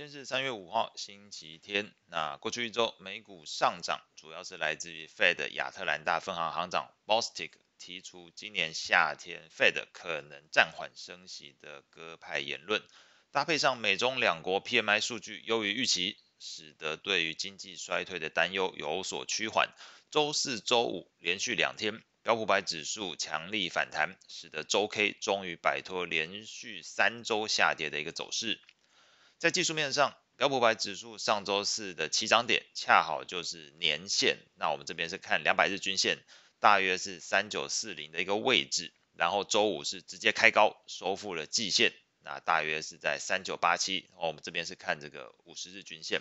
[0.00, 1.92] 今天是三月五号，星期天。
[2.06, 12.82] 那过去一周美股上涨，主要是来自于 Fed 亚特兰大分行行长 Bostic 提出今年夏天 Fed 可能暂缓升息的鸽派言论，
[13.30, 19.68] 搭配上美中两国 PMI 数据优于预期，使得对于经济衰退的担忧有所趋缓。
[20.10, 28.62] 周四周五连续两天标普百指数强力反弹，使得周 K 终于摆脱连续三周下跌的一个走势。
[29.40, 34.36] 在技术面上，标普百指数上周四的起涨点恰好就是年线。
[34.56, 36.18] 那我们这边是看两百日均线，
[36.58, 38.92] 大约是三九四零的一个位置。
[39.16, 44.10] 然后周五是直接开高，收复了季线，那大约是在三九八七。
[44.18, 46.20] 我们这边是看这个五十日均线。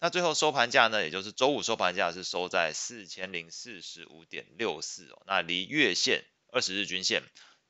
[0.00, 5.22] 那最后收盘价呢，也就是周五收盘价是收在四千零四十五点六四哦。
[5.24, 7.22] 那离月线二十日均线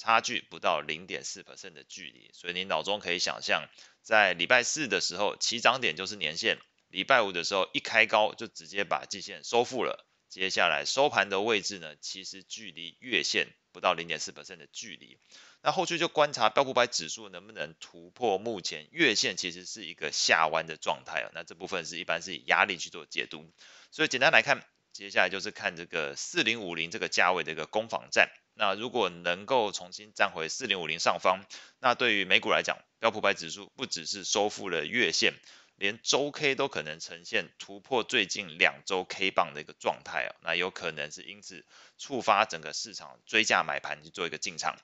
[0.00, 3.68] 差距不到零点四 percent 的距离，所以你脑中可以想象。
[4.00, 6.56] 在礼拜四的时候，起涨点就是年线；
[6.88, 10.06] 礼拜五的时候一开高就直接把季线收复了。
[10.30, 15.18] 接下来收盘的位置呢，其实距离月线不到零点四 percent 的距离。
[15.60, 21.30] 那后续就观察标普百指数能不能突破目前月线，其实是一个下弯的状态啊。
[21.34, 23.52] 那这部分是一般是以压力去做解读。
[23.90, 28.30] 所以简单来看，接下来就是看这个四零五零这个价位的一个攻防战。
[28.60, 31.46] 那如果能够重新站回四零五零上方，
[31.78, 35.32] 那对于美股来讲，标普百指数不只是收复了月线，
[35.76, 41.64] 连周 K 都可能呈现突破最近两周 K 棒的一个状态啊，那有可能是因此
[41.96, 44.76] 触发整个市场追价买盘去做一个进场。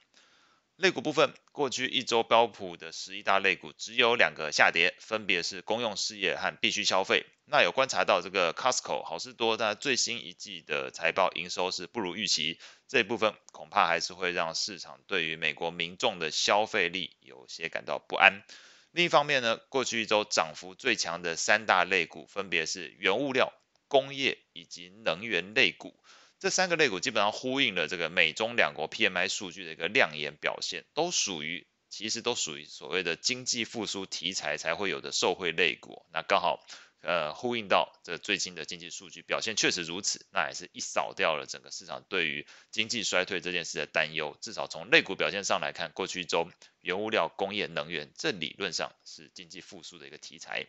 [0.77, 7.25] 类股部分，过去一周标普的十一大类股只有两个下跌，分别是公用事业和必需消费。
[7.47, 18.43] 那有观察到这个 Costco 好市多，它最新一季的财报营收是不如预期，这一部分恐怕还是会让市场对于美国民众的消费力有些感到不安。
[18.91, 23.55] 另一方面呢，过去一周涨幅最强的三大类股分别是原物料、
[23.89, 25.99] 工业以及能源类股。
[26.39, 36.05] 这三个类股基本上呼应了这个美中两国 PMI 数据的一个亮眼表现，都属于其实都属于所谓的经济复苏题材才会有的受惠类股。
[36.13, 36.63] 那刚好
[37.01, 44.37] 呃呼应到这最近的经济数据表现确实如此，那也是一扫掉了整个市场对于经济衰退这件事的担忧。
[44.43, 46.51] 至少从类股表现上来看，过去一周
[46.81, 50.67] 原物料、工业、能源这理论上是经济复苏的一个题材。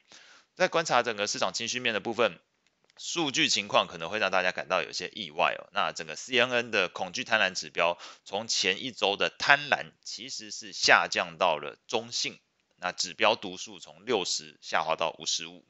[0.55, 2.39] 在观察整个市场情绪面的部分。
[2.97, 5.69] 数据情况可能会让大家感到有些意外哦。
[5.71, 12.39] 那整个 CNN 的恐惧贪婪指标，从前一周的贪婪其实是下降到了中性，
[12.77, 15.65] 那指标读数从六十下滑到五十五。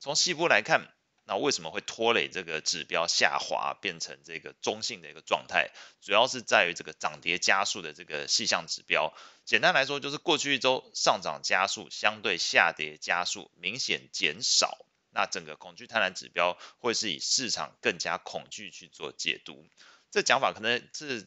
[0.00, 0.88] 从细部来看，
[1.24, 5.70] 那为什么会拖累这个指标下滑变成这个中性的一个状态？
[6.00, 9.12] 主要是在于这个涨跌加速的这个细项指标。
[9.44, 14.78] 简单来说，就是过去一周上涨加速相对下跌加速明显减少。
[15.18, 19.68] 那整个恐惧贪婪指标会是以市场更加恐惧去做解读，
[20.12, 21.26] 这讲法可能是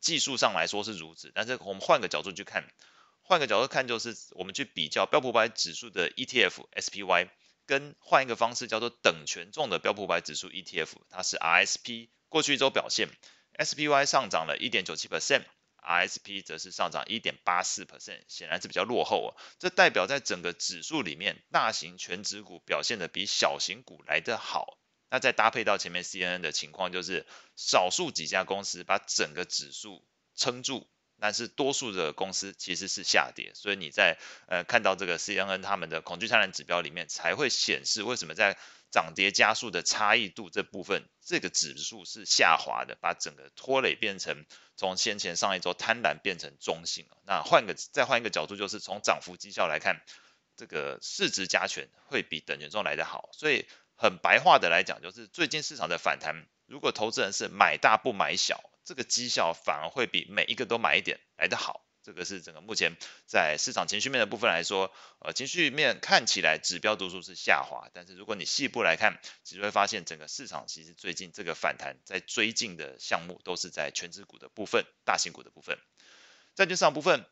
[0.00, 2.72] 技术上来说是如此，但是我们换个角度去看，
[3.20, 7.30] 换个角度看就是我们去比较标普百指数的 ETF SPY，
[7.66, 13.08] 跟换一个方式叫做等权重的标普百指数 ETF，它是 RSP，过去一周表现
[13.58, 15.42] SPY 上涨了一点九七 percent。
[15.82, 19.30] RSP 则是上涨一点八四 percent，显然是比较落后啊。
[19.58, 24.78] 这代表在整个指数里面，大型全值股表现得比小型股来得好。
[25.10, 30.88] 那再搭配到前面 CNN 的情况，就是少数几家公司把整个指数撑住，
[31.22, 33.52] 但是多数的公司其实是下跌。
[33.54, 34.18] 所以你在
[34.48, 38.58] 呃看到这个 CNN 他们的恐惧贪婪指标里面，才会显示为什么在
[38.90, 44.44] 涨跌加速的差异度这部分，这个指数是下滑的，把整个拖累变成
[44.74, 47.06] 从先前上一周贪婪变成中性。
[47.24, 50.02] 那换个再换一个角度，就是从涨幅绩效来看，
[50.56, 53.30] 这个市值加权会比等权重来得好。
[53.32, 61.86] 所以很白话的来讲，就是最近市场的反弹，如果投资人是买大不买小，这个绩效反而会比每一个都买一点来得好。
[62.04, 75.78] 这个是整个目前在市场情绪面的部分来说，呃，情绪面看起来指标读数是下滑，但是如果你细部来看，其实会发现整个市场其实最近这个反弹在追进的项目都是在全指股的部分、大型股的部分。
[76.56, 77.24] 债券市场部分，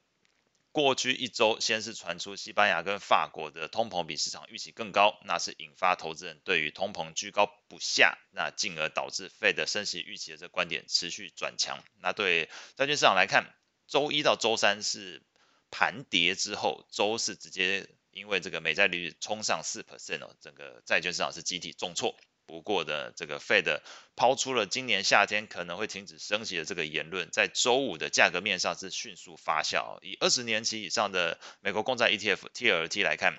[0.72, 11.82] 过去一周先是传出西班牙跟法国的通膨比市场预期更高，那是引发投资人对于通膨居高不下，那进而导致费的升息预期的这个观点持续转强。
[12.00, 13.52] 那对债券市场来看，
[13.88, 15.22] 周一到周三是
[15.70, 22.16] 盘跌之后，周四直接因为这个美债利率冲上四 percent 哦，整个债券市场是集体重挫。
[22.50, 23.80] 不过的这个 Fed
[24.16, 29.98] 抛出了今年夏天可能会停止升息的这个言论，在周五的价格面上是迅速发酵。
[30.02, 33.38] 以二十年期以上的美国公债 ETF TLT 来看，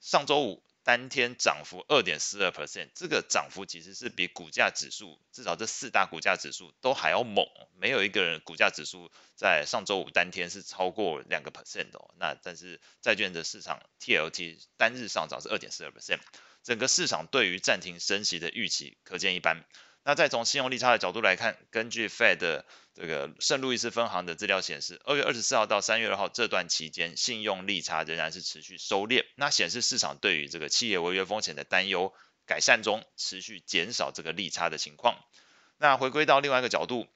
[0.00, 7.44] 上周五当天涨幅二点四二 percent，这个涨幅其实是比股价指数至少这四大股价指数都还要猛，
[7.76, 12.14] 没有一个人股价指数在上周五当天是超过两个 percent 的哦。
[12.20, 16.20] 那但是债券的市场 TLT 单日上涨是二点四二 percent，
[16.62, 19.64] 整个市场对于暂停升息的预期可见一斑。
[20.06, 22.62] 那再从信用利差的角度来看，根据 Fed
[22.94, 32.14] 这个圣路易斯分行的资料显示，二月二十四号到三月二号这段期间，信用利差仍然是持续收敛，那显示市场对于这个企业违约风险的担忧
[32.46, 35.18] 改善中，持续减少这个利差的情况。
[35.76, 37.08] 那回归到另外一个角度，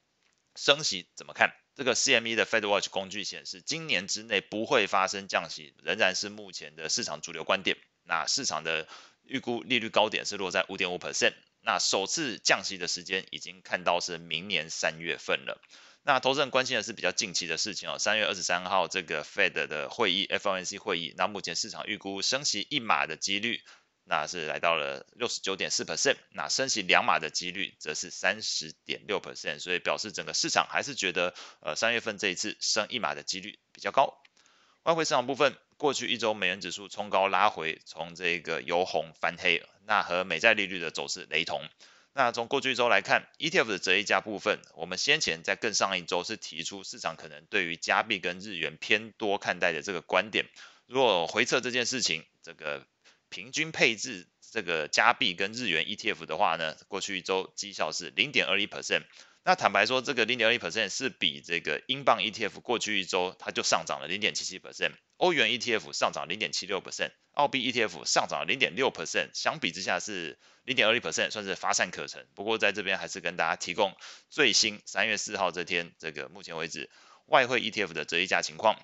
[0.56, 1.52] 升息怎么看？
[1.76, 7.76] 这个 CME 的 Fed Watch 工具显示，今年之内不会发生降息，仍然是目前的市场主流观点。
[8.02, 8.88] 那市场的
[9.22, 11.34] 预估利率高点是落在五点五 percent。
[11.62, 15.61] 那首次降息的时间已经看到是明年三月份了。
[16.03, 23.61] 那投资人关心的是比较近期的事情哦，三月二十三号这个 Fed 的会议，FOMC 会议，那目前市场预估升息一码的几率，
[24.05, 34.23] 那是来到了六十九点四 percent，那升息两码的几率则是三十点六 percent，所以表示整个市场还是觉得，呃，三月份这一次升一码的几率比较高。
[34.85, 41.62] 外汇市场部分，过去一周美元指数冲高拉回，从这个由红翻黑，那和美债利率的走势雷同。
[42.12, 50.44] 那从过去一周来看，ETF 的折溢价部分，我们先前在更上一周是提出市场可能对于加币跟日元偏多看待的这个观点。
[50.85, 52.87] 如果回测这件事情，这个
[53.31, 59.05] 平均配置这个加币跟日元 ETF 的话呢，过去一周绩效是零点二一 percent。
[59.44, 72.26] 那坦白说，这个零点二一 percent 是比这个英镑 ETF 过去一周它就上涨了零点七七 percent，欧元 ETF 上涨零点七六 percent，澳币 ETF 上涨零点六 percent，相比之下是零点二一 percent，算是乏善可陈。
[72.34, 73.94] 不过在这边还是跟大家提供
[74.31, 76.88] 最新三月四号这天这个目前为止
[77.26, 78.81] 外汇 ETF 的折溢价情况，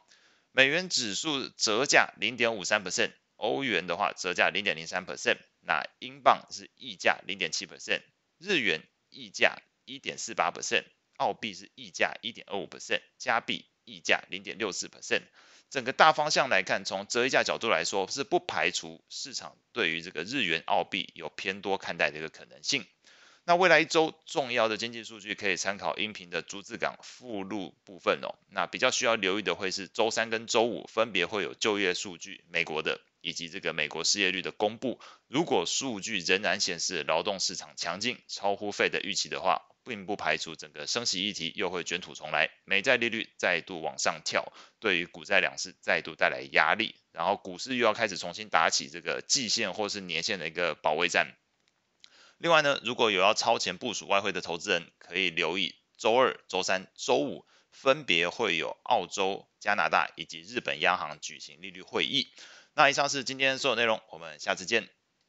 [0.52, 8.02] 美元指数折价零点五三 percent，欧元的话折价零点零三 percent，那英镑是溢价零点七 percent，
[8.38, 9.56] 日元溢价。
[9.88, 10.82] 一点四八 percent，
[11.16, 15.22] 澳币是溢价一点二五 percent，加币溢价零点六四 percent。
[15.70, 22.86] 整个大方向来看，从折溢价角度来说，是不排除市场对于这个日元、澳币有偏多看待的一个可能性。
[23.44, 28.34] 那未来一周重要的经济数据可以参考音频的逐字稿附录部分哦。
[28.50, 35.00] 那比较需要留意的会是周三跟周五分别会有就业数据，美国的以及这个美国失业率的公布。
[35.28, 51.36] 如果数据仍然显示劳动市场强劲，超乎非的预期的话，并不排除整个升息议题又会卷土重来，美债利率再度往上跳，对于股债两市再度带来压力，然后股市又要开始重新打起这个季线或是年线的一个保卫战。
[52.38, 62.28] 另外呢，如果有要超前部署外汇的投资人，可以留意周二、周三、周五分别会有澳洲、加拿大以及日本央行举行利率会议。
[62.74, 64.95] 那以上是今天所有内容，我们下次见。